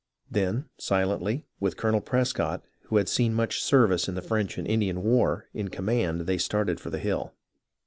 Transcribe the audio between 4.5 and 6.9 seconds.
and Indian war, in command, they started for